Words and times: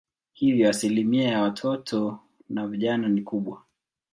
Hivyo 0.33 0.69
asilimia 0.69 1.27
ya 1.29 1.41
watoto 1.41 2.19
na 2.49 2.67
vijana 2.67 3.07
ni 3.09 3.21
kubwa. 3.21 3.63